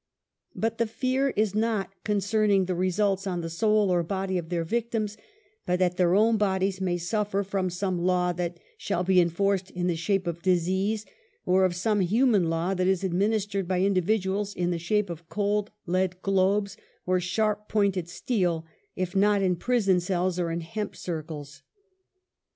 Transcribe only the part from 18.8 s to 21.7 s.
if not in prison cells, or in hemp circles.